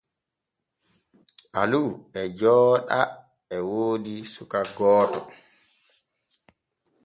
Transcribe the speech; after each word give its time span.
Alu 1.59 1.83
e 2.19 2.21
jooɗa 2.37 2.99
e 3.55 3.57
woodi 3.71 4.15
suka 4.33 4.59
gooto. 4.75 5.19